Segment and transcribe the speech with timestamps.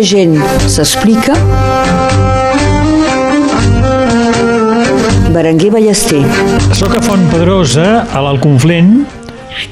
[0.00, 1.34] de gent s'explica.
[5.34, 6.22] Berenguer Ballester.
[6.72, 9.02] Soc a Font Pedrosa, a l'Alconflent,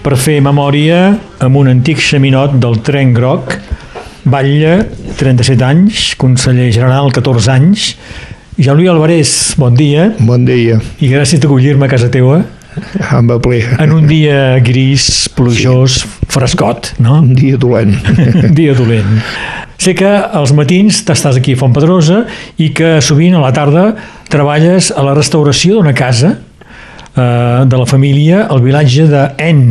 [0.04, 3.56] per fer memòria amb un antic xaminot del tren groc,
[4.29, 4.75] Batlle,
[5.16, 7.88] 37 anys, conseller general, 14 anys.
[8.58, 12.42] Jean-Louis Alvarez, bon dia, Bon dia, i gràcies d'acollir-me a casa teua
[13.14, 13.62] amb ple.
[13.81, 17.22] en un dia gris, plujós, frescot, no?
[17.22, 17.96] Un dia dolent.
[18.45, 19.22] Un dia dolent.
[19.79, 22.25] Sé que als matins t'estàs aquí a Font Pedrosa
[22.59, 23.93] i que sovint a la tarda
[24.31, 29.63] treballes a la restauració d'una casa eh, de la família al vilatge de En,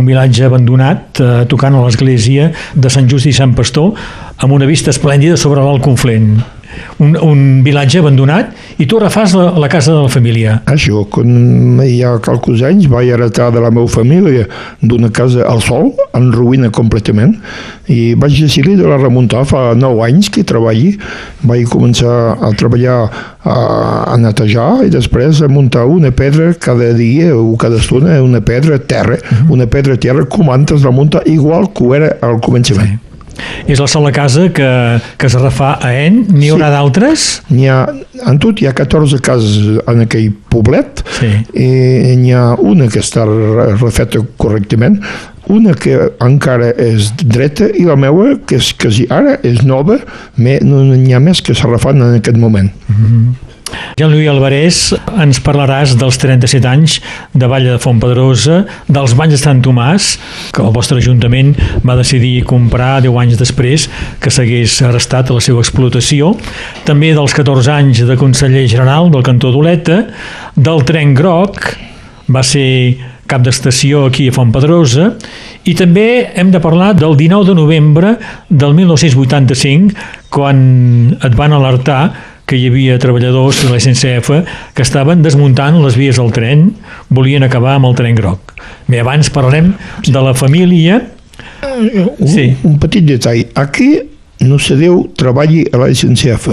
[0.00, 3.92] un vilatge abandonat eh, tocant a l'església de Sant Just i Sant Pastor
[4.40, 6.40] amb una vista esplèndida sobre l'Alt Conflent.
[7.02, 10.60] Un, un vilatge abandonat i tu refàs la, la casa de la família.
[10.70, 14.46] Això, quan hi ha qualques anys vaig heretar de la meva família
[14.80, 17.36] d'una casa al sol, en ruïna completament,
[17.92, 20.96] i vaig decidir de la remuntar fa 9 anys que treballi.
[21.46, 22.98] Vaig començar a treballar
[23.46, 23.56] a,
[24.12, 28.78] a netejar i després a muntar una pedra cada dia o cada estona, una pedra
[28.78, 33.05] terra, una pedra terra com antes la munta igual que ho era al començament.
[33.66, 34.68] És la sola casa que,
[35.18, 37.26] que es refà a En, n'hi haurà d'altres?
[37.50, 37.80] N'hi ha,
[38.26, 41.30] en tot hi ha 14 cases en aquell poblet Sí.
[41.54, 45.00] i n'hi ha una que està re- refeta correctament
[45.52, 50.00] una que encara és dreta i la meva, que és que ara és nova,
[50.36, 52.72] me, no n'hi ha més que s'ha refant en aquest moment.
[53.96, 54.78] Jean-Louis Alvarez,
[55.22, 56.98] ens parlaràs dels 37 anys
[57.32, 60.12] de Vall de Fontpedrosa, dels Banys de Sant Tomàs,
[60.52, 61.54] que el vostre Ajuntament
[61.86, 63.88] va decidir comprar 10 anys després
[64.20, 66.34] que s'hagués arrestat a la seva explotació,
[66.88, 70.02] també dels 14 anys de conseller general del cantó d'Oleta,
[70.56, 71.76] del tren groc,
[72.32, 75.10] va ser cap d'estació aquí a Fontpedrosa,
[75.66, 78.14] i també hem de parlar del 19 de novembre
[78.48, 79.94] del 1985,
[80.30, 80.58] quan
[81.16, 82.00] et van alertar
[82.46, 84.30] que hi havia treballadors de la SNCF
[84.74, 86.68] que estaven desmuntant les vies del tren,
[87.10, 88.52] volien acabar amb el tren groc.
[88.86, 89.72] Bé, abans parlarem
[90.06, 91.00] de la família.
[92.18, 92.56] Un, Sí.
[92.64, 93.46] un petit detall.
[93.54, 93.98] Aquí
[94.46, 96.50] no se diu treballi a la SNCF.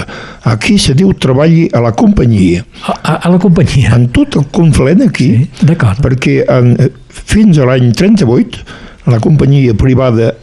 [0.49, 2.63] Aquí se diu treballi a la companyia.
[2.87, 3.93] A, a, a la companyia.
[3.95, 5.29] En tot el conflent aquí,
[5.59, 5.99] Sí, d'acord.
[6.01, 8.63] perquè en, eh, fins a l'any 38
[9.11, 10.33] la companyia privada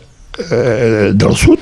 [0.50, 1.58] eh, del sud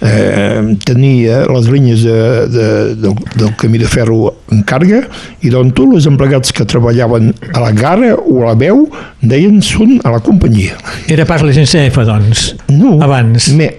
[0.00, 2.18] eh, tenia les línies de,
[2.52, 2.68] de,
[3.02, 5.02] del, del camí de ferro en càrrega
[5.42, 8.86] i doncs tots els empleats que treballaven a la gara o a la veu
[9.22, 10.78] deien són a la companyia.
[11.10, 12.48] Era pas la SNCF, doncs.
[12.70, 13.50] No, Abans.
[13.58, 13.72] Me,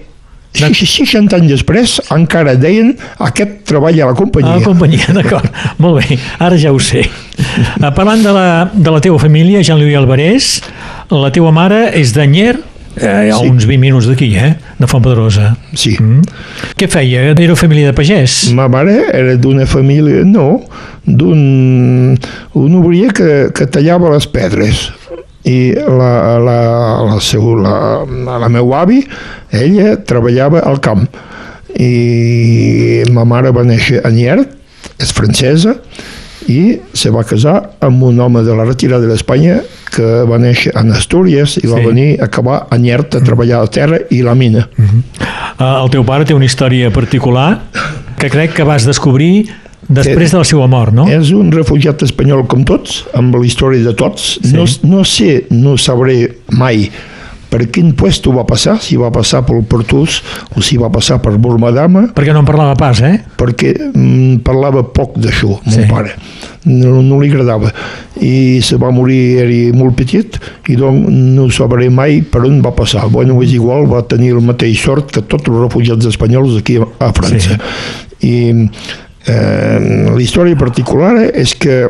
[0.50, 2.88] 60 anys després encara deien
[3.22, 4.56] aquest treball a la A companyia.
[4.58, 5.46] la companyia, d'acord.
[5.78, 7.04] Molt bé, ara ja ho sé.
[7.96, 10.48] Parlant de la, de la teva família, Jean-Louis Alvarez,
[11.10, 12.56] la teva mare és d'Anyer,
[12.96, 13.48] eh, a Sí.
[13.48, 14.56] uns 20 minuts d'aquí, eh?
[14.78, 15.56] De Fontpedrosa.
[15.74, 15.96] Sí.
[16.00, 16.22] Mm.
[16.76, 17.22] Què feia?
[17.32, 18.50] Era família de pagès?
[18.56, 20.60] Ma mare era d'una família, no,
[21.06, 22.16] d'un
[22.54, 24.90] un obrer que, que tallava les pedres
[25.48, 26.58] i la, la,
[27.08, 28.04] la, seu, la,
[28.38, 29.00] la meva avi,
[29.56, 31.06] ella treballava al camp
[31.78, 34.50] i ma mare va néixer a Niert,
[35.00, 35.76] és francesa,
[36.50, 37.54] i se va casar
[37.86, 39.60] amb un home de la retirada d'Espanya
[39.94, 41.86] que va néixer a Astúries i va Sí.
[41.86, 44.66] venir a acabar a Niert a treballar a la terra i la mina.
[44.78, 47.60] Eh, El teu pare té una història particular
[48.18, 49.46] que crec que vas descobrir
[49.88, 51.06] després de la seva mort, no?
[51.08, 54.38] És un refugiat espanyol com tots, amb la història de tots.
[54.42, 54.52] Sí.
[54.54, 56.90] No, no sé, no sabré mai
[57.50, 60.20] per quin puesto va passar, si va passar pel Pertús
[60.54, 63.16] o si va passar per Burmadama, Perquè no en parlava pas, eh?
[63.36, 65.88] perquè mm, parlava poc d'això, mon Sí.
[65.90, 66.14] pare.
[66.64, 67.70] No, no li agradava.
[68.20, 70.36] I se va morir, era molt petit,
[70.68, 73.06] i doncs no sabré mai per on va passar.
[73.08, 77.12] Bueno, és igual, va tenir el mateix sort que tots els refugiats espanyols aquí a
[77.16, 77.56] França.
[78.20, 78.68] I
[79.26, 79.78] eh,
[80.14, 81.86] la història particular és que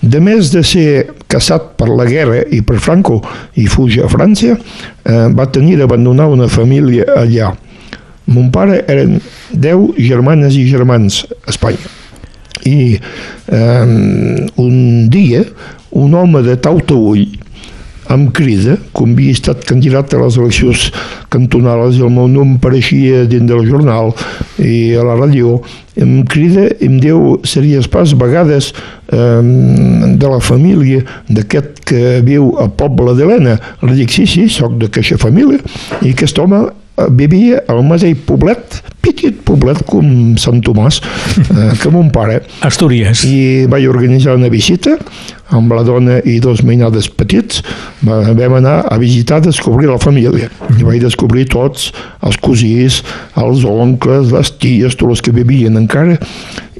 [0.00, 0.88] de més de ser
[1.28, 3.20] casat per la guerra i per Franco
[3.60, 7.52] i fugir a França, eh, va tenir d'abandonar una família allà.
[8.28, 9.18] Mon pare eren
[9.52, 11.92] 10 germanes i germans a Espanya.
[12.68, 15.44] I eh, un dia,
[15.96, 17.28] un home de Tautaull
[18.10, 20.88] em crida, com havia estat candidat a les eleccions
[21.32, 24.14] cantonales i el meu nom apareixia dins del jornal
[24.58, 25.58] i a la ràdio,
[25.98, 29.42] em crida i em diu, series pas vegades eh,
[30.18, 33.58] de la família d'aquest que viu a Poble d'Helena.
[33.84, 35.60] Li dic, sí, sí, sóc d'aquesta família.
[36.00, 36.68] I aquest home
[37.10, 40.98] vivia al mateix poblet, petit poblet com Sant Tomàs,
[41.38, 42.42] eh, que mon pare.
[42.66, 43.22] Astúries.
[43.24, 44.96] I vaig organitzar una visita
[45.54, 47.62] amb la dona i dos mainades petits.
[48.04, 50.50] Va- Vam anar a visitar, a descobrir la família.
[50.78, 51.92] I vaig descobrir tots,
[52.22, 53.02] els cosins,
[53.36, 56.18] els oncles, les ties, tots els que vivien encara.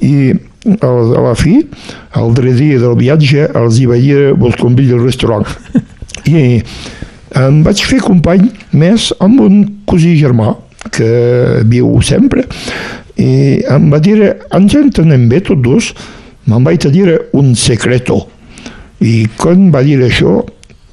[0.01, 0.35] I
[0.83, 0.91] a
[1.23, 1.63] la fi,
[2.19, 5.47] el darrer dia del viatge, els hi vaig dir, vos convido al restaurant.
[6.29, 6.61] I
[7.37, 10.55] em vaig fer company més amb un cosí germà
[10.95, 12.45] que viu sempre
[13.19, 14.17] i em va dir,
[14.55, 15.89] ens entenem bé tots dos,
[16.47, 18.21] me'n vaig a dir un secreto.
[19.03, 20.39] I quan va dir això,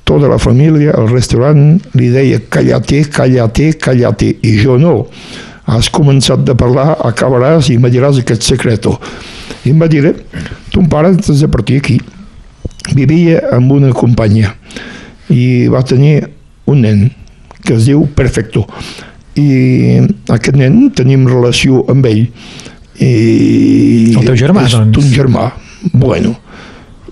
[0.06, 4.96] tota la família al restaurant li deia callate, callate, callate, i jo no.
[5.70, 8.96] Has començat de parlar, acabaràs i me diràs aquest secreto.
[9.66, 10.12] I em va dir,
[10.74, 12.00] ton pare t'has de partir aquí.
[12.94, 14.54] Vivia amb una companya
[15.32, 16.20] i va tenir
[16.66, 17.10] un nen
[17.64, 18.66] que es diu Perfecto
[19.36, 20.00] i
[20.32, 22.24] aquest nen tenim relació amb ell
[22.96, 23.10] i
[24.16, 24.96] El teu germà, és doncs.
[25.02, 25.50] un germà,
[25.92, 26.34] bueno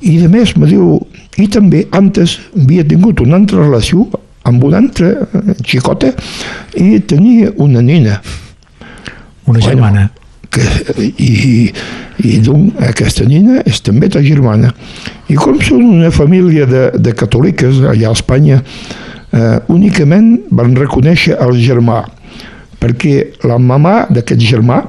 [0.00, 0.98] i de més me diu
[1.40, 4.06] i també antes havia tingut una altra relació
[4.44, 6.12] amb una altra eh, xicota
[6.76, 8.20] i tenia una nena
[9.46, 10.06] Una germana.
[10.54, 10.64] Que,
[11.02, 11.70] i,
[12.22, 14.70] i doncs aquesta nina és també ta germana.
[15.28, 21.38] I com són una família de, de catòliques allà a Espanya eh, únicament van reconèixer
[21.42, 22.04] el germà
[22.80, 24.82] perquè la mamà d'aquest germà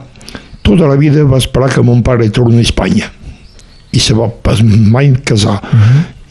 [0.65, 3.11] tota la vida va esperar que mon pare torni a Espanya
[3.95, 5.61] i se va pas mai casar.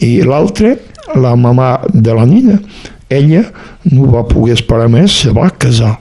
[0.05, 0.75] I l'altre
[1.17, 2.59] la mamà de la nina
[3.09, 3.45] ella
[3.93, 5.95] no va poder esperar més se va casar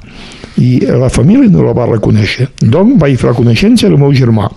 [0.61, 4.50] i la família no la va reconèixer doncs vaig fer la coneixença del meu germà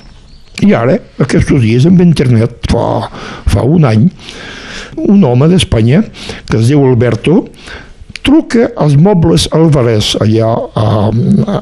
[0.64, 3.08] i ara, aquests dies amb internet fa,
[3.48, 4.06] fa un any
[4.96, 6.02] un home d'Espanya
[6.48, 7.42] que es diu Alberto
[8.26, 10.86] truca als mobles Alvarez allà a,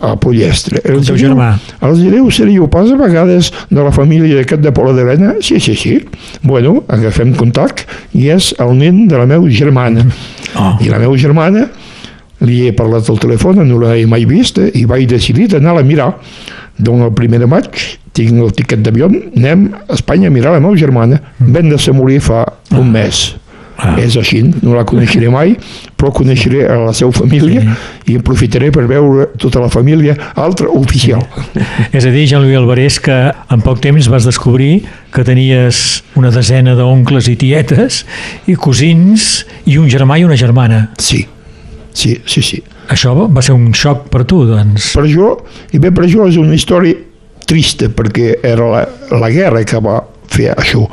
[0.08, 0.80] a Pollestre.
[0.88, 1.50] El teu germà.
[1.84, 5.34] Els direu seríeu pas a vegades de la família d'aquest de Pola d'Helena?
[5.44, 5.98] Sí, sí, sí.
[6.42, 7.84] Bueno, agafem contact
[8.16, 10.06] i és el nen de la meva germana.
[10.54, 10.72] Oh.
[10.80, 11.68] I la meva germana
[12.46, 16.10] li he parlat al telèfon, no l'he mai vista i vaig decidir d'anar-la a mirar.
[16.78, 17.70] Doncs el primer de maig
[18.14, 21.20] tinc el tiquet d'avió, anem a Espanya a mirar la meva germana.
[21.38, 22.44] Vam de ser morir fa
[22.74, 23.34] un mes.
[23.74, 23.96] Ah.
[23.98, 25.56] És així, no la coneixeré mai,
[25.98, 27.74] però coneixeré a la seva família
[28.06, 31.24] i aprofitaré per veure tota la família altra oficial.
[31.90, 36.76] És a dir, Jean-Louis Alvarez, que en poc temps vas descobrir que tenies una desena
[36.78, 38.04] d'oncles i tietes
[38.46, 40.86] i cosins i un germà i una germana.
[41.02, 41.24] Sí,
[41.94, 42.62] sí, sí, sí.
[42.92, 44.90] Això va ser un xoc per tu, doncs.
[44.98, 45.30] Per això,
[45.72, 46.98] i bé per això és una història
[47.48, 48.82] trista, perquè era la,
[49.20, 50.02] la guerra que va
[50.34, 50.84] fer això.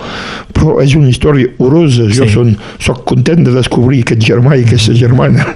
[0.53, 2.07] Però és una història horrorosa.
[2.11, 2.33] Jo Sí.
[2.35, 5.55] son, soc content de descobrir aquest germà i aquesta germana.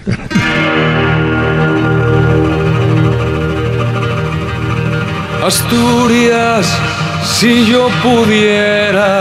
[5.43, 6.65] Asturias,
[7.23, 9.11] si yo pudiera,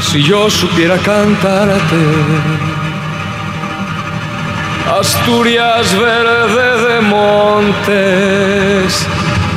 [0.00, 2.57] si yo supiera cantarte.
[4.86, 7.88] Asturias verde de montes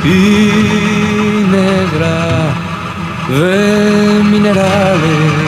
[0.04, 2.54] y negra
[3.28, 5.41] de minerales.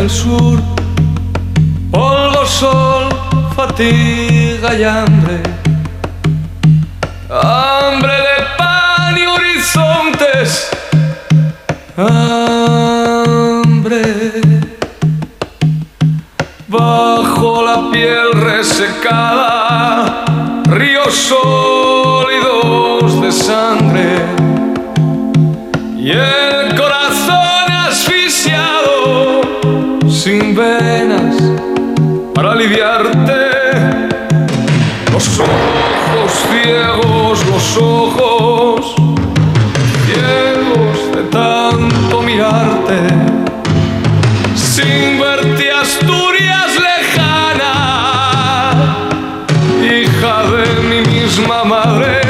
[0.00, 0.58] Del sur,
[1.90, 3.10] polvo, sol,
[3.54, 5.42] fatiga y hambre.
[7.28, 10.70] Hambre de pan y horizontes.
[11.98, 14.02] Hambre.
[16.66, 20.24] Bajo la piel resecada,
[20.64, 24.24] ríos sólidos de sangre
[25.98, 26.99] y el corazón
[33.00, 33.42] aliviarte
[35.12, 38.94] los ojos ciegos los ojos
[40.06, 43.00] ciegos de tanto mirarte.
[44.54, 47.74] Sin verte Asturias lejana
[49.82, 52.20] hija de mi misma madre.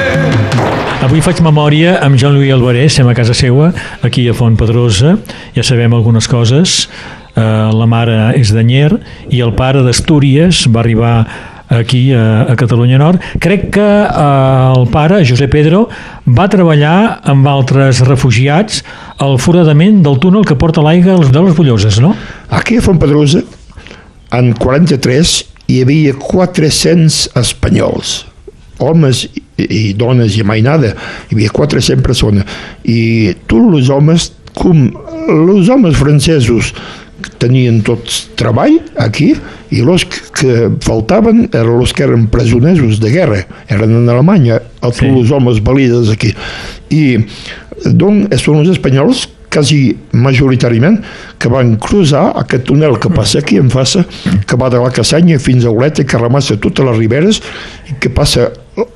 [1.02, 3.72] Avui faig memòria amb Jean-Louis Alvarez, sem a casa seua,
[4.02, 5.16] aquí a Font Pedrosa,
[5.56, 6.88] ja sabem algunes coses.
[7.34, 8.90] Eh, la mare és d'Anyer
[9.30, 11.14] i el pare d'Astúries va arribar
[11.70, 13.22] aquí a, a Catalunya Nord.
[13.38, 15.86] Crec que eh, el pare, José Pedro,
[16.26, 18.82] va treballar amb altres refugiats
[19.22, 22.12] al foradament del túnel que porta l'aigua de les Bulloses, no?
[22.50, 23.44] Aquí a Fontpedrosa,
[24.34, 25.36] en 43,
[25.70, 28.24] hi havia 400 espanyols,
[28.82, 30.96] homes i, i dones i mainada,
[31.28, 32.58] hi havia 400 persones.
[32.82, 34.88] I tots els homes, com
[35.30, 36.74] els homes francesos
[37.42, 39.32] tenien tots treball aquí
[39.70, 40.04] i els
[40.36, 45.10] que faltaven eren els que eren presonesos de guerra, eren en Alemanya, els sí.
[45.10, 46.32] els homes valides aquí.
[46.90, 47.20] I
[47.84, 51.00] doncs són els espanyols quasi majoritàriament,
[51.42, 54.04] que van cruzar aquest túnel que passa aquí en faça,
[54.46, 57.42] que va de la Cassanya fins a Oleta, que remassa totes les riberes,
[57.90, 58.48] i que passa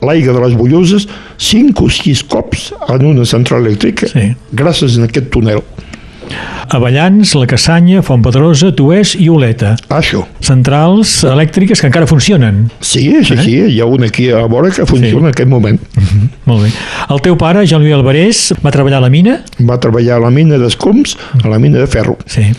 [0.05, 1.09] l'aigua de les Bulloses
[1.43, 4.31] cinc o sis cops en una central elèctrica, sí.
[4.55, 5.65] gràcies a aquest túnel.
[6.75, 9.75] Avellans, La Cassanya, Fontpedrosa, Tuès i Oleta.
[9.95, 10.25] Això.
[10.45, 12.65] Centrals elèctriques que encara funcionen.
[12.81, 13.43] Sí, sí, eh?
[13.43, 15.25] sí, hi ha una aquí a vora que funciona sí.
[15.25, 15.81] en aquest moment.
[15.81, 16.29] Uh mhm, -huh.
[16.45, 16.71] Molt bé.
[17.11, 19.45] El teu pare, Jean-Louis Alvarez, va treballar a la mina?
[19.59, 22.19] Va treballar a la mina d'Escoms, a la mina de ferro.
[22.27, 22.53] Sí.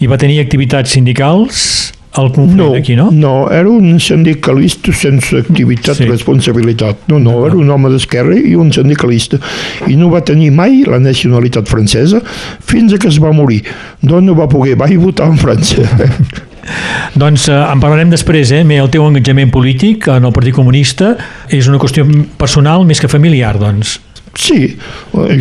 [0.00, 1.93] I va tenir activitats sindicals?
[2.16, 3.10] El conflicte no, aquí, no?
[3.10, 6.06] No, era un sindicalista sense activitat sí.
[6.06, 7.08] responsabilitat.
[7.10, 9.40] No, no, era un home d'esquerra i un sindicalista.
[9.90, 12.22] I no va tenir mai la nacionalitat francesa
[12.62, 13.64] fins a que es va morir.
[14.02, 15.82] Doncs no va poder, va votar en França.
[17.20, 18.62] Doncs eh, en parlarem després, eh?
[18.64, 21.14] el teu engatjament polític en el Partit Comunista
[21.52, 22.06] és una qüestió
[22.40, 23.98] personal més que familiar, doncs.
[24.34, 24.74] Sí,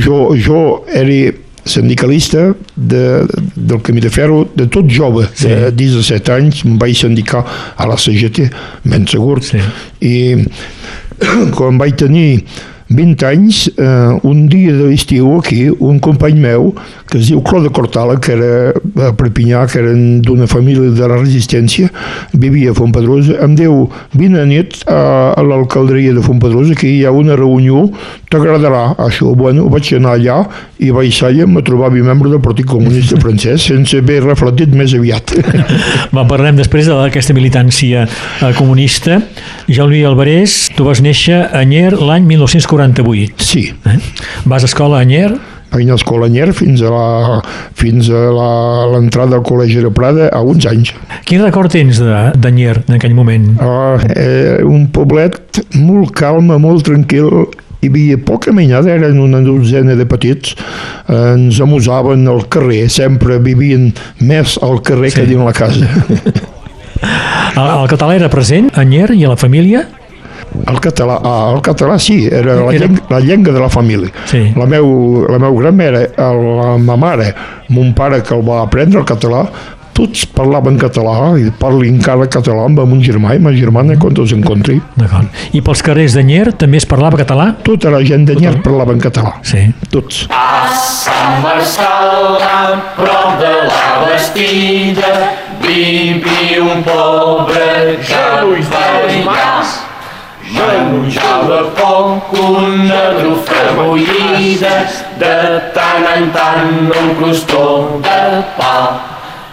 [0.04, 0.60] jo, jo
[0.94, 1.32] era
[1.66, 5.48] sindicalista de, del Camí de Ferro, de tot jove, sí.
[5.48, 7.44] de 17 anys, em vaig sindicar
[7.78, 8.50] a la CGT,
[8.84, 9.62] ben segur, sí.
[10.04, 10.16] i
[11.58, 12.44] quan vaig tenir
[12.94, 16.72] 20 anys, eh, un dia de l'estiu aquí, un company meu,
[17.10, 21.18] que es diu Clode Cortala, que era a Perpinyà, que eren d'una família de la
[21.18, 21.90] resistència,
[22.34, 27.04] vivia a Fontpedrosa, em diu, vine a nit a, a l'alcalderia de Fontpedrosa, que hi
[27.06, 27.88] ha una reunió,
[28.34, 29.34] t'agradarà això.
[29.38, 30.40] Bueno, vaig anar allà
[30.84, 35.34] i vaig ser me trobava membre del Partit Comunista francès, sense haver reflectit més aviat.
[36.14, 39.22] Va, parlem després d'aquesta militància eh, comunista.
[39.68, 42.28] Jean-Louis Alvarez, tu vas néixer a Nyer l'any
[42.92, 43.44] 1948.
[43.44, 43.74] Sí.
[43.86, 44.00] Eh?
[44.46, 45.34] Vas a escola a Nyer?
[45.74, 47.40] vaig anar a escola Nyer fins a la,
[47.78, 48.22] fins a
[48.94, 50.94] l'entrada al Col·legi de Prada a uns anys.
[51.26, 53.48] Quin record tens de, de Nyer en aquell moment?
[53.58, 57.48] Uh, eh, un poblet molt calme, molt tranquil,
[57.84, 60.54] hi havia poca mainada, eren una dotzena de petits,
[61.08, 63.90] eh, ens amusaven al carrer, sempre vivien
[64.22, 65.22] més al carrer sí.
[65.22, 65.90] que dins la casa.
[67.54, 69.84] El, el català era present a Nyer i a la família?
[70.68, 72.88] El català, ah, el català sí, era la, era...
[72.88, 74.12] Llengua, la llengua de la família.
[74.30, 74.46] Sí.
[74.56, 77.34] La, meu, la meu gran mare, la ma mare,
[77.70, 79.48] mon pare que el va aprendre el català,
[79.94, 84.34] tots parlaven català i parlo encara català amb mon germà i ma germana quan els
[84.34, 84.80] encontri.
[85.54, 87.52] I pels carrers de Nyer també es parlava català?
[87.66, 89.36] Tota la gent de Nyer parlava en català.
[89.46, 89.68] Sí.
[89.94, 90.26] Tots.
[90.34, 95.16] A Sant Marçal, a prop de la Bastida,
[95.64, 99.83] vivi un pobre capellà
[100.54, 104.74] Menjava poc una trufa bullida,
[105.18, 105.34] de
[105.74, 107.64] tant en tant un crostó
[108.06, 108.76] de pa.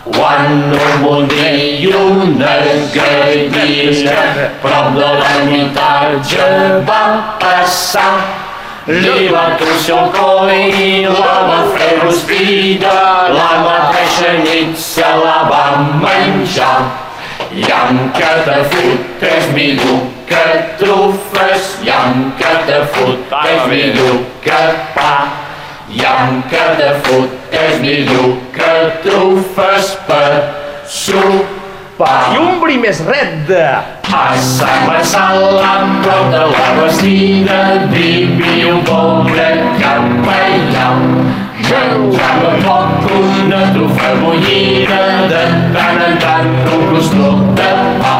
[0.05, 2.53] Quan no voldria una
[2.97, 4.19] gallina,
[4.61, 6.51] prop de l'ermitatge
[6.93, 7.03] va
[7.41, 8.13] passar.
[8.91, 12.95] Li va torcer el coll i la va fer rostida,
[13.39, 15.67] la mateixa nit se la va
[16.05, 16.79] menjar.
[17.57, 20.43] Llanca de fut és millor que
[20.79, 24.61] trufes, llanca de fut és millor que
[24.95, 25.15] pa.
[25.91, 28.71] Llanca de fut és millor que
[29.07, 30.31] trufes per
[30.87, 32.31] sopar.
[32.37, 33.67] I un bri més red de...
[34.11, 37.61] A Sant Marçal, a prop de la Bastida,
[37.93, 39.51] vivia un pobre
[39.83, 40.89] capellà
[41.71, 44.99] Menjava poc una trufa bullida,
[45.31, 45.43] de
[45.77, 47.71] tant en tant un crostó de
[48.01, 48.17] pa.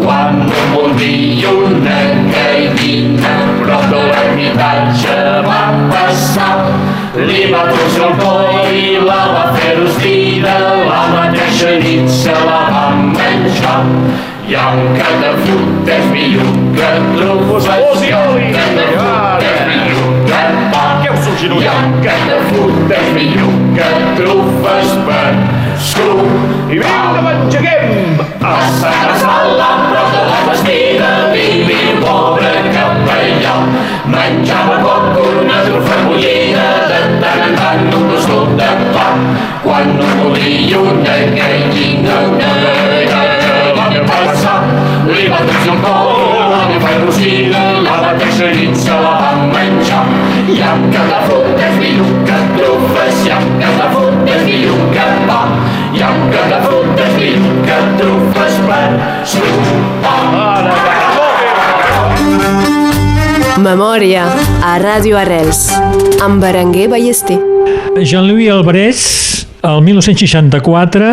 [0.00, 1.98] Quan no volia una
[2.32, 5.16] gallina, prop de l'ermitatge
[5.46, 5.60] va
[5.92, 6.54] passar.
[7.28, 10.56] Li va torcer el coll i la va fer rostida,
[10.88, 13.78] la mateixa nit se la va menjar.
[14.50, 17.68] I encara de fut és millor que trufes,
[18.06, 20.42] i encara de fut és millor que
[20.72, 20.84] pa.
[21.00, 25.28] I encara de fut és millor que trufes per
[25.80, 26.20] suc.
[26.70, 28.20] I vinga, menjaguem!
[28.40, 33.54] A Sant Sala, prop de la Bastida, vivia un pobre capellà.
[34.10, 39.08] Menjava poc una trufa bullida, de tant en tant un crostó de pa.
[39.64, 42.52] Quan en un molí i una gallina que
[43.76, 44.58] va passar.
[45.10, 50.04] Li va torcer el cor, la meva rosina, la va teixerit, se la va menjar.
[50.50, 55.06] I amb cada fruta es diu que trufes, i amb cada fruta es diu que
[55.28, 55.40] pa,
[55.94, 58.88] i amb cada fruta es diu que trufes per
[59.34, 60.70] sopar.
[63.60, 64.24] Memòria
[64.64, 65.66] a Ràdio Arrels
[66.24, 67.38] amb Berenguer Ballester.
[68.00, 69.02] Jean-Louis Alvarez,
[69.62, 71.12] el 1964,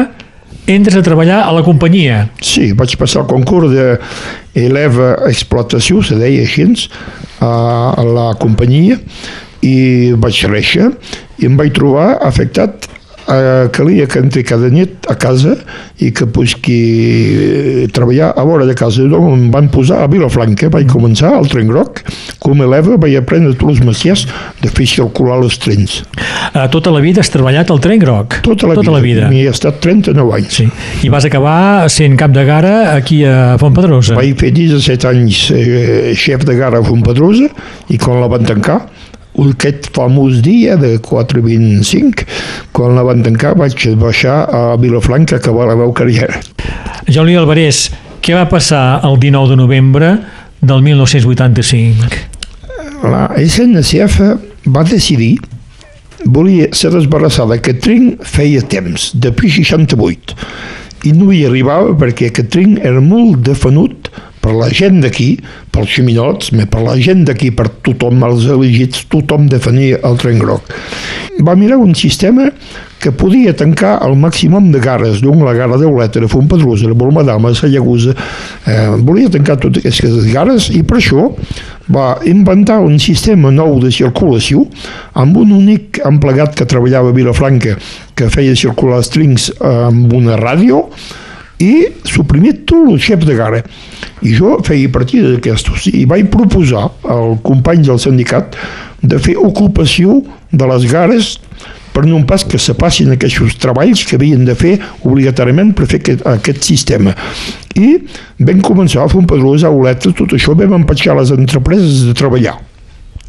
[0.67, 2.27] entres a treballar a la companyia.
[2.43, 6.67] Sí, vaig passar el concurs d'eleva explotació, se deia així,
[7.39, 8.99] a la companyia,
[9.65, 10.91] i vaig réixer
[11.41, 12.87] i em vaig trobar afectat
[13.27, 15.55] eh, calia que entri cada nit a casa
[16.03, 19.05] i que busqui eh, treballar a vora de casa.
[19.07, 22.03] Doncs em van posar a Vilafranca, vaig començar al tren groc,
[22.43, 24.25] com a eleva vaig aprendre tots els messies
[24.63, 25.99] de fer circular els trens.
[26.53, 28.39] Eh, tota la vida has treballat al tren groc.
[28.45, 28.97] Tota la tota vida.
[28.97, 29.31] La vida.
[29.31, 30.59] M'hi he estat 39 anys.
[30.61, 30.67] Sí.
[31.07, 34.17] I vas acabar sent cap de gara aquí a Fontpedrosa.
[34.17, 37.49] Vaig fer 17 anys eh, xef de gara a Fontpedrosa
[37.91, 38.81] i quan la van tancar
[39.45, 42.25] aquest famós dia de 4.25,
[42.73, 46.41] quan la van tancar vaig baixar a Vilafranca a acabar la meva carrera.
[47.07, 47.83] Jean-Louis Alvarez,
[48.21, 50.09] què va passar el 19 de novembre
[50.61, 52.23] del 1985?
[53.05, 54.19] La SNCF
[54.73, 55.37] va decidir
[56.25, 60.35] volia ser desbarassada aquest tren feia temps, depuis 68
[61.05, 64.09] i no hi arribava perquè aquest tren era molt defanut
[64.47, 65.33] per la gent d'aquí,
[65.75, 70.71] pels ximinots, per la gent d'aquí, per tothom, els elegits, tothom defenia el tren groc.
[71.43, 72.47] Va mirar un sistema
[73.03, 77.51] que podia tancar el màximum de gares, doncs la gara d'Oleta, de Fontpedrosa, de Bolmadama,
[77.51, 78.15] de Sallagusa,
[78.65, 81.27] eh, volia tancar totes aquestes gares i per això
[81.93, 84.63] va inventar un sistema nou de circulació
[85.19, 87.77] amb un únic emplegat que treballava a Vilafranca
[88.17, 90.85] que feia circular els trens amb una ràdio
[91.63, 93.63] i suprimir tot el xef de gara.
[94.21, 98.57] I jo feia partida d'aquestos i vaig proposar al company del sindicat
[99.01, 101.35] de fer ocupació de les gares
[101.97, 105.97] per no pas que se passin aquests treballs que havien de fer obligatòriament per fer
[106.03, 107.15] aquest, aquest sistema.
[107.73, 107.95] I
[108.37, 112.13] vam començar a fer un pedrós a Oleta, tot això vam empatxar les empreses de
[112.17, 112.53] treballar.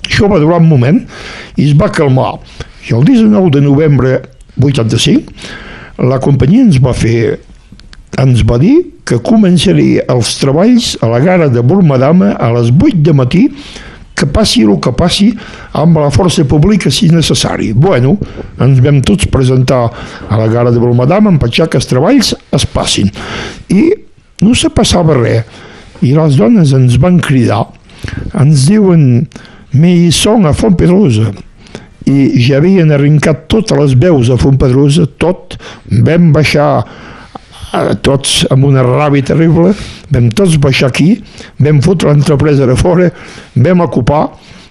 [0.04, 1.00] Això va durar un moment
[1.56, 2.34] i es va calmar.
[2.88, 4.20] I el 19 de novembre
[4.60, 7.38] 85 la companyia ens va fer
[8.18, 8.76] ens va dir
[9.08, 13.44] que començaria els treballs a la gara de Bormadama a les 8 de matí
[14.18, 15.28] que passi el que passi
[15.78, 17.70] amb la força pública si necessari.
[17.72, 18.16] Bueno,
[18.58, 22.66] ens vam tots presentar a la gara de Bormadama en petjar que els treballs es
[22.66, 23.12] passin.
[23.70, 23.84] I
[24.42, 25.46] no se passava res.
[26.02, 27.64] I les dones ens van cridar,
[28.38, 29.26] ens diuen
[29.74, 31.32] me hi són a Font Pedrosa
[32.08, 35.58] i ja havien arrencat totes les veus a Font Pedrosa, tot,
[35.90, 36.70] vam baixar
[38.02, 39.74] tots amb una ràbia terrible,
[40.10, 41.18] vam tots baixar aquí,
[41.58, 43.10] vam fotre l'entreprensa de fora,
[43.56, 44.28] vam ocupar,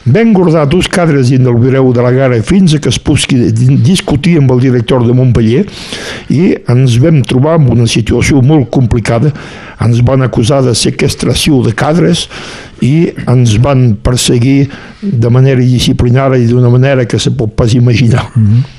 [0.08, 3.52] vam guardar dos cadres dins del bireu de la gara fins a que es pugui
[3.84, 5.66] discutir amb el director de Montpellier
[6.32, 9.34] i ens vam trobar en una situació molt complicada.
[9.84, 12.28] Ens van acusar de sequestració de cadres
[12.82, 14.70] i ens van perseguir
[15.02, 18.32] de manera disciplinària i d'una manera que se pot pas imaginar.
[18.36, 18.77] Mm -hmm.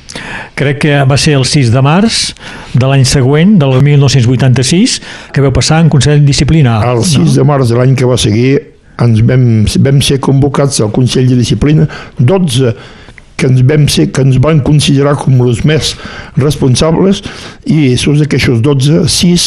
[0.59, 2.33] Crec que va ser el 6 de març
[2.75, 4.99] de l'any següent, del 1986,
[5.33, 6.81] que vau passar en Consell Disciplinar.
[6.89, 7.35] El 6 no?
[7.37, 8.57] de març de l'any que va seguir
[8.99, 11.87] ens vam, vam ser convocats al Consell de Disciplina
[12.19, 12.75] 12
[13.39, 15.93] que ens, vam ser, que ens van considerar com els més
[16.35, 17.21] responsables
[17.71, 19.45] i sols d'aquests 12, 6,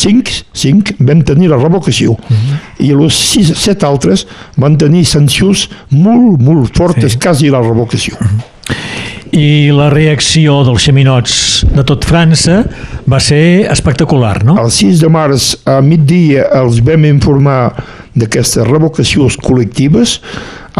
[0.00, 2.56] 5, 5 vam tenir la revocació uh -huh.
[2.80, 7.18] i els 6, 7 altres van tenir sancions molt, molt fortes, sí.
[7.18, 8.16] quasi la revocació.
[8.20, 11.34] Uh -huh i la reacció dels xaminots
[11.68, 12.62] de tot França
[13.08, 14.56] va ser espectacular, no?
[14.62, 17.74] El 6 de març a migdia els vam informar
[18.16, 20.18] d'aquestes revocacions col·lectives.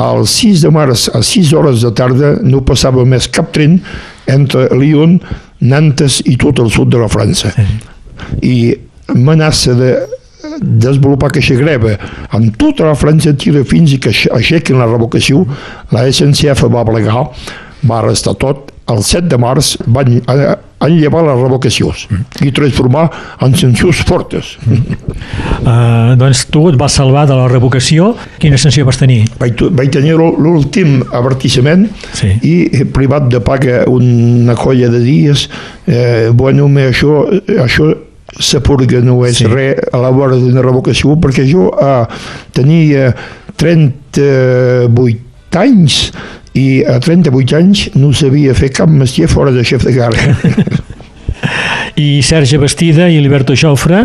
[0.00, 3.78] El 6 de març a 6 hores de tarda no passava més cap tren
[4.32, 5.18] entre Lyon,
[5.60, 7.52] Nantes i tot el sud de la França.
[8.40, 8.72] I
[9.12, 9.92] amenaça de
[10.56, 11.96] desenvolupar aquesta greva
[12.36, 15.44] amb tota la França tira fins i que aixequen la revocació,
[15.92, 17.26] la SNCF va plegar
[17.88, 20.12] va arrestar tot, el 7 de març van
[20.87, 22.05] enllevar les revocacions
[22.44, 23.09] i transformar
[23.42, 24.53] en sancions fortes.
[24.66, 28.12] Uh, doncs tu et vas salvar de la revocació.
[28.42, 29.25] Quina sanció vas tenir?
[29.40, 32.29] Vaig, vaig tenir l'últim avertissament sí.
[32.46, 35.49] i privat de paga una colla de dies.
[35.87, 37.25] Eh, bueno, això,
[37.62, 37.90] això
[38.38, 39.46] se purga no és sí.
[39.51, 42.05] res a la vora d'una revocació perquè jo eh,
[42.55, 43.14] tenia
[43.57, 45.16] 38
[45.57, 46.12] anys
[46.56, 50.36] i a 38 anys no sabia fer cap mestier fora de xef de gara.
[51.96, 54.02] I Sergi Bastida i Liberto Jofre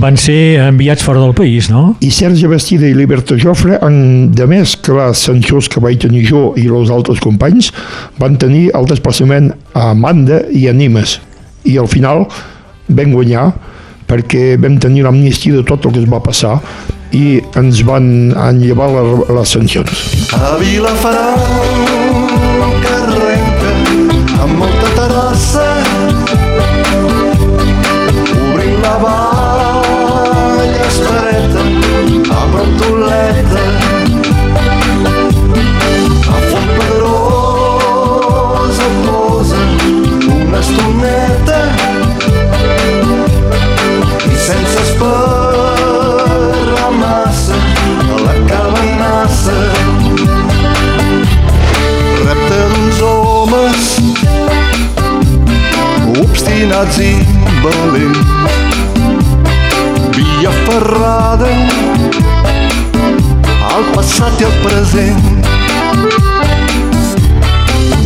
[0.00, 1.98] van ser enviats fora del país, no?
[2.00, 6.24] I Sergi Bastida i Liberto Jofre, en, de més que les sancions que vaig tenir
[6.30, 7.72] jo i els altres companys,
[8.20, 11.18] van tenir el desplaçament a Manda i a Nimes.
[11.68, 12.24] I al final
[12.88, 13.50] vam guanyar
[14.08, 16.56] perquè vam tenir l'amnistia de tot el que es va passar
[17.12, 20.04] i ens van enllevar les, les sancions.
[20.34, 21.40] A Vilafaran
[22.82, 23.72] que arrenca
[24.42, 25.75] amb molta terrassa
[56.66, 57.14] obstinats i
[57.62, 58.18] valents
[60.16, 61.50] via ferrada
[63.74, 65.22] al passat i al present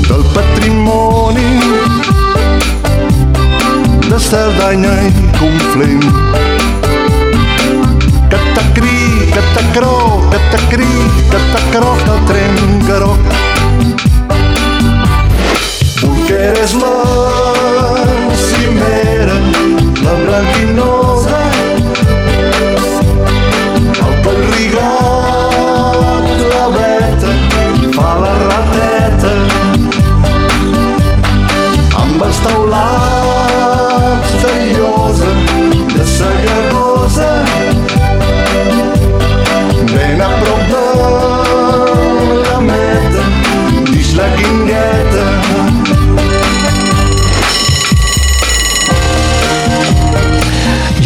[0.09, 1.49] del patrimoni
[4.09, 6.05] de Cerdanya i Conflent.
[8.31, 9.01] Que t'acri,
[9.33, 9.96] que t'acro,
[10.31, 10.92] que t'acri,
[11.31, 11.40] que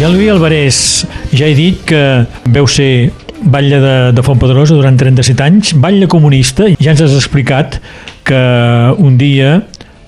[0.05, 1.99] Jean-Louis Alvarez, ja he dit que
[2.53, 3.09] veu ser
[3.41, 7.79] batlle de, de Fontpedrosa durant 37 anys, batlle comunista, ja ens has explicat
[8.21, 8.41] que
[9.01, 9.55] un dia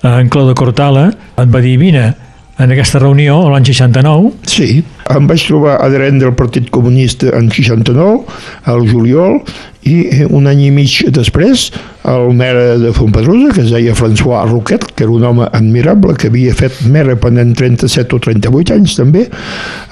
[0.06, 2.12] en Clau de Cortala et va dir vine
[2.58, 4.82] en aquesta reunió l'any 69 Sí,
[5.14, 8.24] em vaig trobar adherent del Partit Comunista en 69,
[8.72, 9.38] al juliol,
[9.88, 11.68] i un any i mig després
[12.08, 16.32] el mare de Fontpedrosa, que es deia François Roquet, que era un home admirable, que
[16.32, 19.28] havia fet mare pendent 37 o 38 anys també,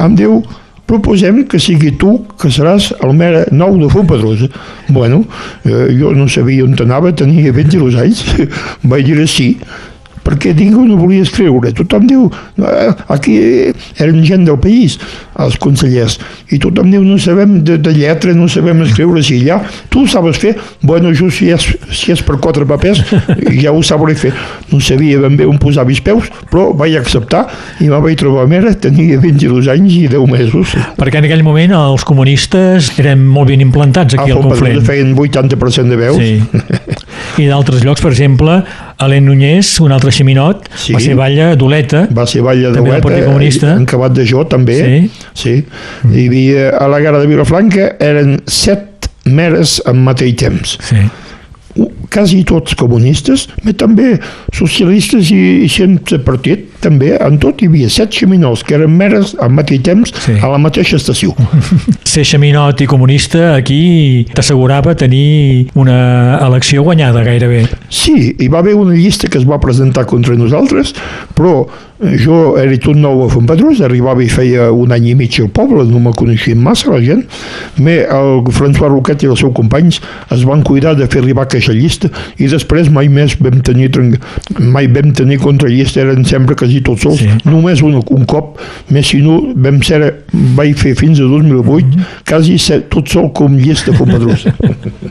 [0.02, 0.40] em diu
[0.86, 4.48] proposem que sigui tu que seràs el mare nou de Fontpedrosa.
[4.88, 5.24] Bueno,
[5.64, 8.22] eh, jo no sabia on anava, tenia 22 anys,
[8.90, 9.56] vaig dir sí,
[10.26, 11.72] perquè ningú no volia escriure.
[11.76, 12.26] Tothom diu,
[12.58, 13.36] eh, aquí
[14.02, 14.98] eren gent del país,
[15.38, 16.18] els consellers,
[16.50, 19.60] i tothom diu, no sabem de, de lletra, no sabem escriure si allà.
[19.92, 20.56] Tu ho sabes fer?
[20.82, 23.02] Bueno, jo si és, si és per quatre papers,
[23.62, 24.34] ja ho sabré fer.
[24.72, 27.46] No sabia ben bé on posar els peus, però vaig acceptar
[27.84, 30.74] i me vaig trobar mera, tenia 22 anys i 10 mesos.
[30.98, 34.82] perquè en aquell moment els comunistes eren molt ben implantats aquí al Conflent.
[34.86, 36.18] feien 80% de veus.
[36.18, 36.40] Sí.
[37.38, 38.62] I d'altres llocs, per exemple,
[38.98, 40.94] Alain Núñez, un altre xeminot, Sí.
[40.94, 43.74] va ser batlle d'Oleta, Va ser També del Partit Comunista.
[43.76, 44.76] encabat de jo també.
[44.80, 45.10] Sí.
[45.34, 45.64] sí.
[46.12, 50.78] Hi havia a la gara de Vilafranca eren set meres en mateix temps.
[50.80, 50.96] sí.
[52.12, 54.12] Quasi tots comunistes, però també
[54.54, 59.34] socialistes i, i sense partit, també, en tot hi havia set xeminots que eren meres
[59.42, 60.36] al mateix temps Sí.
[60.42, 61.34] a la mateixa estació.
[62.06, 67.64] ser xeminot i comunista aquí t'assegurava tenir una elecció guanyada gairebé.
[67.90, 70.94] Sí, hi va haver una llista que es va presentar contra nosaltres,
[71.36, 71.64] però
[72.00, 75.50] eh, jo era tot nou a Fontpedrosa, arribava i feia un any i mig al
[75.54, 77.24] poble, no me coneixien massa la gent,
[77.76, 80.00] però el François Roquet i els seus companys
[80.34, 81.95] es van cuidar de fer arribar aquesta llista
[82.38, 83.90] i després mai més vam tenir,
[84.58, 87.28] mai vam tenir contrallista, eren sempre quasi tots sols, Sí.
[87.44, 88.58] només un, un cop,
[88.90, 90.24] més si no vam ser,
[90.56, 94.54] vaig fer fins a 2008, quasi ser, tot sol com llista a Fontpedrosa.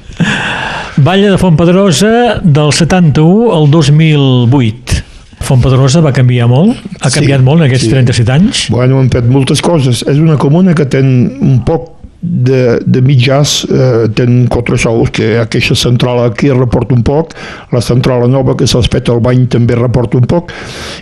[1.06, 5.02] Batlle de Fontpedrosa del 71 al 2008.
[5.46, 7.92] Fontpedrosa va canviar molt, ha Sí, canviat molt en aquests sí.
[7.92, 8.62] 37 anys.
[8.74, 10.02] Bueno, hem fet moltes coses.
[10.08, 11.92] És una comuna que té un poc
[12.26, 17.36] de, de mitjans, eh, ten quatre sous, que aquesta central aquí reporta un poc,
[17.72, 20.54] la central nova que s'ha fet al bany també reporta un poc,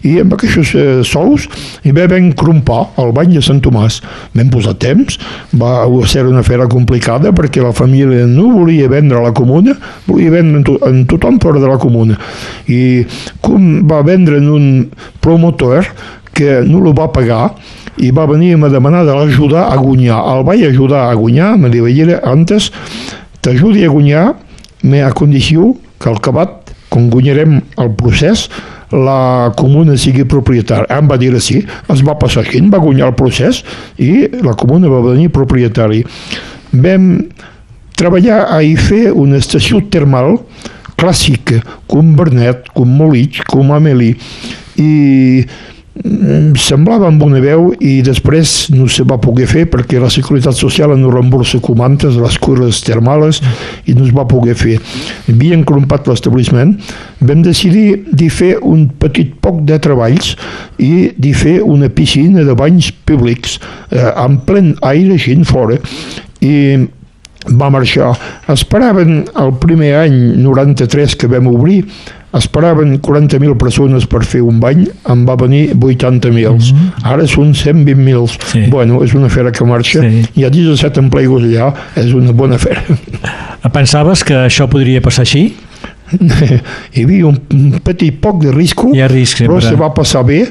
[0.03, 1.47] i amb aquests eh, sous
[1.83, 4.01] hi va ben crompar el bany de Sant Tomàs.
[4.35, 5.19] Vam posar temps,
[5.59, 10.59] va ser una fera complicada perquè la família no volia vendre la comuna, volia vendre
[10.59, 12.19] en, to en tothom fora de la comuna.
[12.67, 13.05] I
[13.43, 14.67] com va vendre en un
[15.23, 15.87] promotor
[16.33, 17.53] que no el va pagar
[18.03, 20.19] i va venir a me demanar de l'ajudar a guanyar.
[20.35, 22.71] El vaig ajudar a guanyar, me vaig dir antes,
[23.41, 24.33] t'ajudi a guanyar,
[24.83, 28.49] me a condició que al acabat, quan guanyarem el procés,
[28.93, 30.85] la comuna sigui propietària.
[30.93, 33.63] Em va dir sí, es va passar així, va guanyar el procés
[33.97, 36.03] i la comuna va venir propietari.
[36.73, 37.09] Vam
[37.97, 40.37] treballar a i fer una estació termal
[40.99, 44.19] clàssica, com Bernet, com Molich, com Amélie,
[44.77, 45.43] i
[46.57, 50.95] semblava amb una veu i després no se va poder fer perquè la Seguretat Social
[50.97, 53.43] no reembolsa comantes les cures termales
[53.85, 54.79] i no es va poder fer.
[55.29, 56.73] Havien crompat l'establiment,
[57.21, 60.33] vam decidir de fer un petit poc de treballs
[60.81, 63.59] i de fer una piscina de banys públics
[63.91, 65.77] eh, en plen aire així fora
[66.41, 66.87] i
[67.59, 68.13] va marxar.
[68.49, 71.83] Esperaven el primer any 93 que vam obrir,
[72.33, 76.53] esperaven 40.000 persones per fer un bany, en va venir 80.000.
[76.53, 77.11] Mm -hmm.
[77.13, 78.37] Ara són 120.000.
[78.51, 78.65] Sí.
[78.69, 80.01] Bueno, és una fera que marxa.
[80.01, 80.25] Sí.
[80.35, 82.81] Hi ha 17 empleigos allà, és una bona fera.
[83.73, 85.53] Pensaves que això podria passar així?
[86.19, 90.23] Hi havia un, un petit poc de risc, Hi ha risc però se va passar
[90.27, 90.43] bé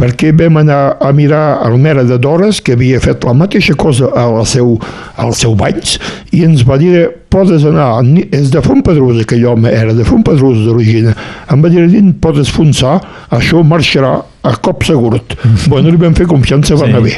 [0.00, 4.10] perquè vam anar a mirar el Mera de Dores que havia fet la mateixa cosa
[4.16, 4.76] al seu,
[5.20, 5.98] al seu banys
[6.32, 8.00] i ens va dir podes anar,
[8.34, 11.12] és de Fontpedrosa que home era de Fontpedrosa d'origina
[11.50, 12.98] em va dir, "Din, podes fonsar
[13.30, 15.36] això marxarà a cop seguret
[15.70, 16.90] bueno, li vam fer confiança, va Sí.
[16.90, 17.12] anar bé.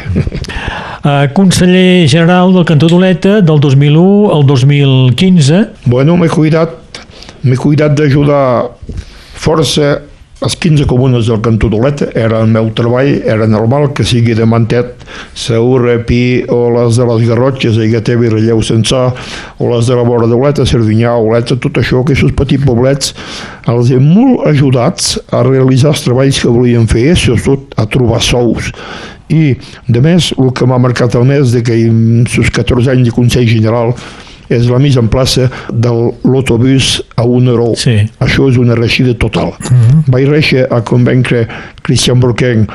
[1.05, 6.82] Uh, conseller general del Cantó d'Oleta del 2001 al 2015 Bueno, m'he cuidat,
[7.42, 8.42] m'he cuidat d'ajudar
[9.35, 9.98] força
[10.42, 14.46] les 15 comunes del Cantó d'Oleta, era el meu treball, era normal que sigui de
[14.48, 15.05] Mantet,
[15.38, 19.05] Saurra, Pi, o les de les Garrotxes, Aigateva i Relleu Censà,
[19.62, 23.14] o les de la vora d'Oleta, Cervinyà, Oleta, tot això, aquests petits poblets,
[23.70, 28.72] els he molt ajudats a realitzar els treballs que volien fer, sobretot a trobar sous.
[29.33, 29.55] I,
[29.88, 33.14] de més, el que m'ha marcat el mes de que en sus 14 anys de
[33.14, 33.94] Consell General
[34.56, 35.92] és la mise en plaça de
[36.24, 37.72] l'autobús a un euro.
[37.76, 37.98] Sí.
[38.20, 39.54] Això és una reeixida total.
[39.58, 40.02] Mm -hmm.
[40.08, 41.46] Vaig réixer a convaincre
[41.82, 42.66] Christian Burken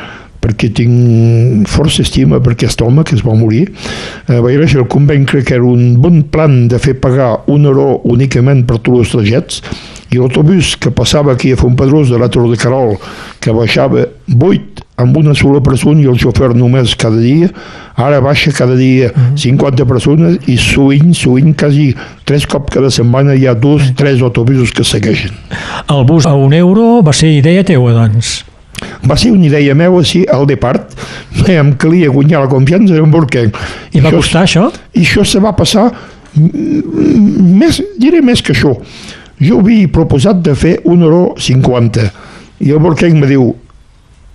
[0.42, 3.68] perquè tinc força estima per aquest home que es va morir.
[4.28, 8.02] Eh, vaig réixer a convaincre que era un bon plan de fer pagar un euro
[8.04, 9.62] únicament per tots els trajets
[10.12, 12.96] i l'autobús que passava aquí a Fontpedrós de la Torre de Carol,
[13.44, 17.52] que baixava 8 amb una sola persona i el xofer només cada dia,
[18.02, 21.92] ara baixa cada dia 50 persones i sovint, sovint quasi
[22.26, 25.38] tres cops cada setmana hi ha dos, tres autobusos que segueixen.
[25.90, 28.44] el bus a un euro va ser idea teua doncs
[29.10, 30.92] Va ser una idea meva, sí, al depart,
[31.50, 33.52] em calia guanyar la confiança en Burken.
[33.94, 34.68] i va costar això?
[34.94, 35.88] I això se va passar
[36.38, 38.76] més, diré més que això.
[39.42, 42.06] Jo havia proposat de fer un euro 50
[42.66, 43.56] i el Burken me diu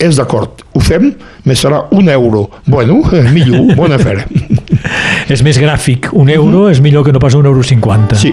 [0.02, 1.12] és d'acord, ho fem,
[1.46, 2.48] me serà un euro.
[2.66, 4.26] Bueno, millor, bona fera.
[5.32, 8.32] és més gràfic, un euro és millor que no pas un euro 50 Sí,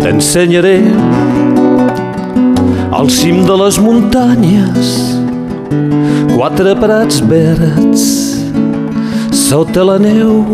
[0.00, 0.78] T'ensenyaré
[2.94, 4.94] al cim de les muntanyes
[6.36, 8.04] quatre prats verds
[9.34, 10.44] sota la neu.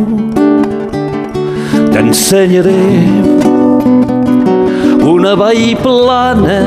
[1.93, 2.81] T'ensenyaré
[5.11, 6.61] una vall plana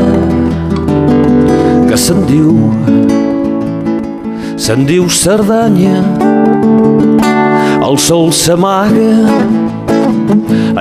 [1.89, 3.12] que se'n diu
[4.57, 6.01] se'n diu Cerdanya.
[7.83, 9.13] El sol s'amaga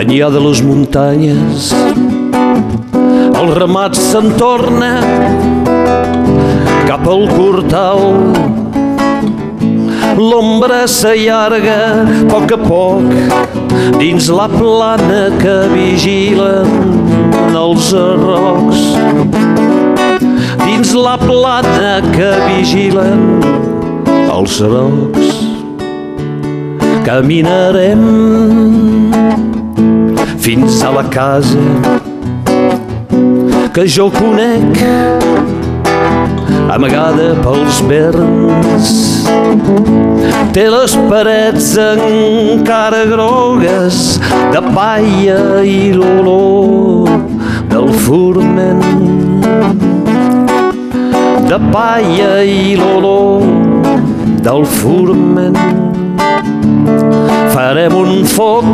[0.00, 1.72] enllà de les muntanyes.
[3.42, 4.94] El ramat se'n torna
[6.88, 8.02] cap al cortal
[10.18, 13.06] l'ombra s'allarga a poc a poc
[13.98, 16.68] dins la plana que vigilen
[17.64, 18.82] els arrocs
[20.72, 23.42] dins la plana que vigilen
[24.32, 25.40] els arrocs
[27.04, 28.04] caminarem
[30.40, 31.66] fins a la casa
[33.74, 34.80] que jo conec
[36.72, 38.94] amagada pels verns.
[40.56, 44.00] Té les parets encara grogues
[44.54, 47.12] de paia i l'olor
[47.68, 49.31] del forment
[51.52, 53.42] de paia i l'olor
[54.40, 55.58] del forment.
[57.52, 58.70] Farem un foc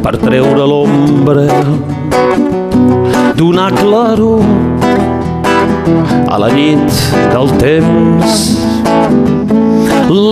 [0.00, 1.44] per treure l'ombra
[3.36, 4.40] donar claror
[6.32, 6.88] a la nit
[7.34, 8.40] del temps.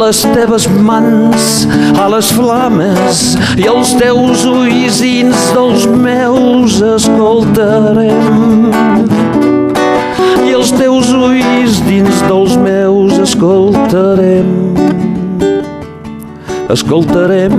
[0.00, 1.50] Les teves mans
[2.00, 8.70] a les flames i els teus ulls dins dels meus escoltarem
[10.60, 14.48] els teus ulls dins dels meus escoltarem.
[16.68, 17.54] Escoltarem.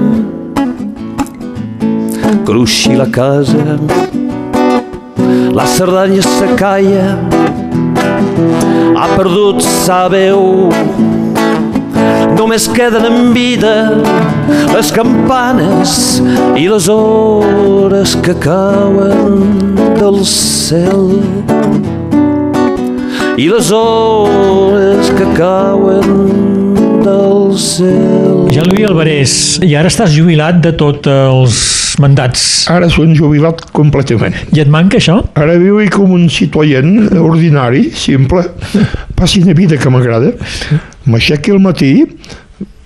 [2.46, 3.80] Cruixir la casa.
[5.58, 7.18] La Cerdanya se calla,
[8.96, 10.70] ha perdut sa veu.
[12.38, 13.76] Només queden en vida
[14.76, 16.22] les campanes
[16.54, 19.42] i les hores que cauen
[19.98, 21.18] del cel
[23.38, 28.50] i les hores que cauen del cel.
[28.52, 31.62] Jean-Louis Alvarez, i ara estàs jubilat de tots els
[32.02, 32.44] mandats.
[32.72, 34.36] Ara són jubilat completament.
[34.56, 35.22] I et manca això?
[35.40, 38.44] Ara viu com un citoyen ordinari, simple.
[39.16, 40.34] Passi una vida que m'agrada.
[41.08, 41.94] M'aixequi al matí,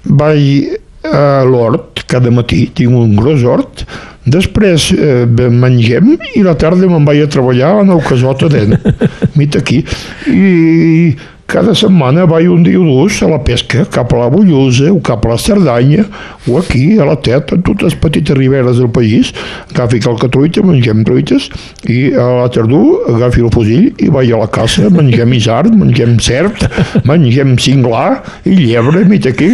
[0.06, 3.86] vaig a l'hort cada matí, tinc un gros hort,
[4.26, 8.78] després eh, mengem i la tarda me'n vaig a treballar en el casot adent,
[9.40, 9.84] mit aquí.
[10.32, 11.16] I
[11.48, 15.30] cada setmana vaig un dos a la pesca, cap a la Bollosa o cap a
[15.30, 16.06] la Cerdanya
[16.48, 19.32] o aquí a la Tet, en totes les petites riberes del país,
[19.72, 21.50] agafi qualque truita, mengem truites
[21.88, 26.18] i a la tardor agafi el fusill i vaig a la caça, mengem isard, mengem
[26.20, 26.66] cert,
[27.08, 29.52] mengem cinglar i llebre, mit aquí,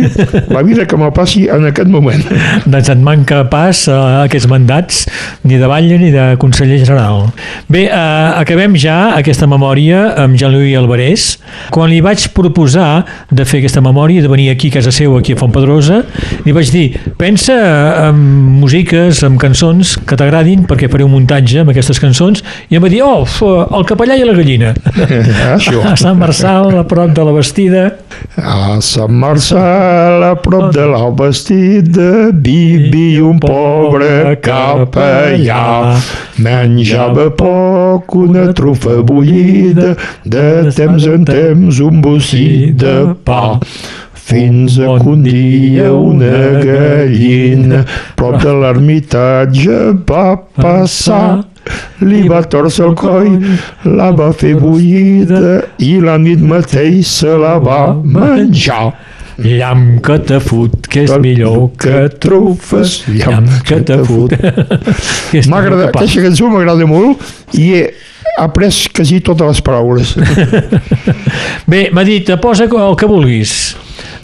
[0.49, 2.23] la vida que me passi en aquest moment.
[2.65, 5.04] Doncs et manca pas a aquests mandats
[5.43, 7.30] ni de batlle ni de conseller general.
[7.71, 11.27] Bé, eh, acabem ja aquesta memòria amb Jean-Louis Alvarez.
[11.71, 15.35] Quan li vaig proposar de fer aquesta memòria, de venir aquí a casa seu, aquí
[15.35, 16.01] a Fontpedrosa,
[16.45, 16.85] li vaig dir,
[17.19, 17.55] pensa
[18.07, 18.19] en
[18.61, 22.91] músiques, en cançons que t'agradin, perquè faré un muntatge amb aquestes cançons, i em va
[22.91, 23.25] dir, oh,
[23.77, 24.73] el capellà i la gallina.
[25.55, 25.81] Això.
[25.87, 27.85] A Sant Marçal, a prop de la Bastida.
[28.37, 35.97] A Sant Marçal, a prop de la Bastida, vivia un pobre capellà.
[36.41, 43.60] Menjava poc una trufa bullida, de temps en temps un bocí de pa.
[44.13, 50.25] Fins a que un dia una gallina prop de l'ermitatge va
[50.60, 51.41] passar
[52.01, 53.38] li va torcer el coll,
[53.86, 58.91] la va fer bullida i la nit mateix se la va menjar.
[59.41, 62.99] Llamp que te fot, que és millor que trufes.
[63.10, 64.36] Llamp que te fot.
[65.51, 67.21] M'agrada, aquesta cançó m'agrada molt
[67.57, 67.71] i
[68.41, 70.15] he après quasi totes les paraules.
[71.67, 73.75] Bé, m'ha dit, posa el que vulguis.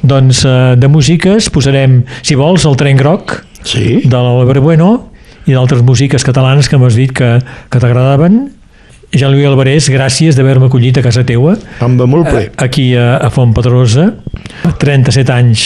[0.03, 4.01] Doncs eh, de músiques posarem, si vols, el Tren Groc sí.
[4.05, 5.11] de l'Albert Bueno
[5.47, 7.37] i d'altres músiques catalanes que m'has dit que,
[7.69, 8.47] que t'agradaven.
[9.13, 11.55] Jean-Louis Alvarez, gràcies d'haver-me acollit a casa teua.
[11.79, 12.49] Amb molt ple.
[12.59, 14.09] Aquí a, a Font Pedrosa.
[14.81, 15.63] 37 anys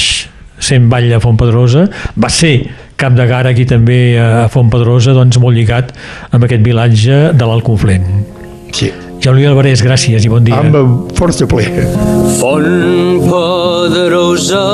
[0.61, 1.87] sent ball a Font Pedrosa.
[2.21, 2.69] Va ser
[3.01, 5.89] cap de gara aquí també a Font Pedrosa, doncs molt lligat
[6.29, 7.65] amb aquest vilatge de l'Alt
[8.71, 8.91] Sí.
[9.21, 10.57] Jean-Louis Alvarez, gràcies i bon dia.
[10.57, 11.67] Amb força ple.
[12.39, 14.65] Font Pedrosa,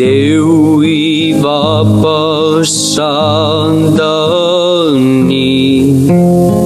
[0.00, 4.14] Déu hi va passant de
[5.00, 6.59] nit.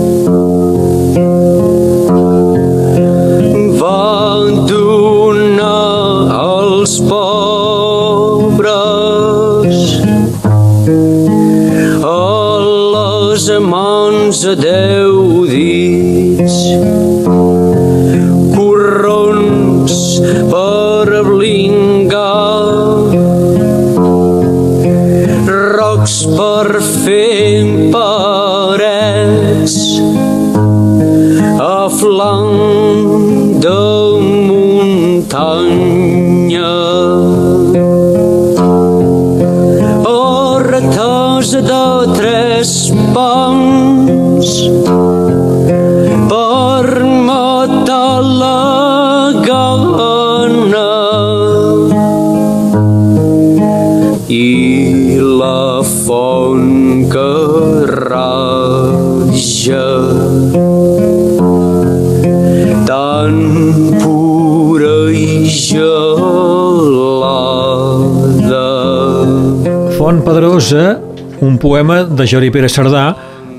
[70.24, 70.98] Pedrosa,
[71.40, 73.10] un poema de Jordi Pere Cerdà,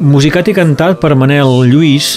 [0.02, 2.16] musicat i cantat per Manel Lluís,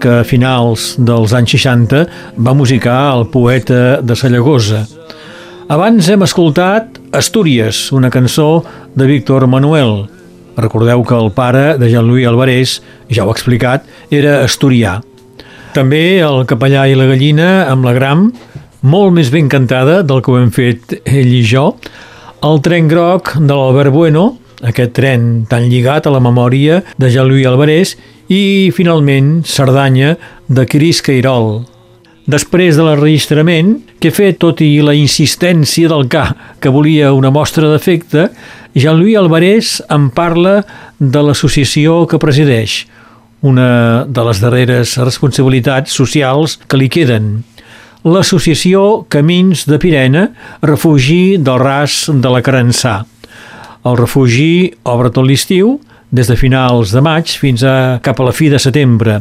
[0.00, 2.00] que a finals dels anys 60
[2.40, 4.86] va musicar el poeta de Sallagosa.
[5.68, 8.64] Abans hem escoltat Astúries, una cançó
[8.96, 10.06] de Víctor Manuel.
[10.56, 12.78] Recordeu que el pare de Jean-Louis Alvarez,
[13.12, 14.96] ja ho ha explicat, era asturià.
[15.76, 18.30] També el capellà i la gallina amb la gram,
[18.80, 21.74] molt més ben cantada del que ho hem fet ell i jo,
[22.42, 27.46] el tren groc de l'Albert Bueno, aquest tren tan lligat a la memòria de Jean-Louis
[27.48, 27.96] Alvarez,
[28.30, 30.14] i, finalment, Cerdanya,
[30.48, 31.64] de Cris Cairol.
[32.30, 36.22] Després de l'enregistrament, que fet tot i la insistència del K,
[36.62, 38.28] que volia una mostra d'efecte,
[38.76, 40.60] Jean-Louis Alvarez em parla
[41.00, 42.84] de l'associació que presideix,
[43.42, 47.40] una de les darreres responsabilitats socials que li queden.
[48.00, 50.22] L'associació Camins de Pirena,
[50.64, 52.94] refugi del ras de la Carençà.
[53.84, 55.74] El refugi obre tot l'estiu,
[56.08, 59.18] des de finals de maig fins a cap a la fi de setembre.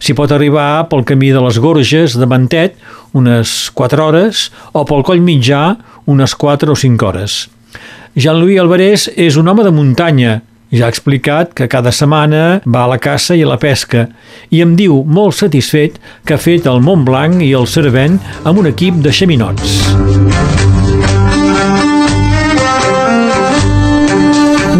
[0.00, 2.80] S'hi pot arribar pel camí de les Gorges de Mantet,
[3.12, 5.76] unes 4 hores, o pel coll mitjà,
[6.08, 7.36] unes 4 o 5 hores.
[8.16, 10.40] Jean-Louis Alvarez és un home de muntanya,
[10.74, 14.08] ja ha explicat que cada setmana va a la caça i a la pesca
[14.50, 18.58] i em diu molt satisfet que ha fet el Mont Blanc i el Cervent amb
[18.58, 19.76] un equip de xaminots.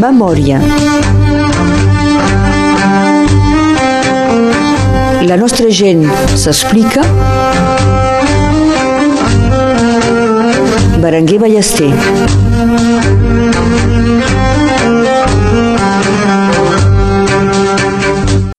[0.04, 0.58] Memòria.
[5.24, 6.04] La nostra gent
[6.36, 7.06] s'explica.
[11.00, 12.43] Berenguer Ballester.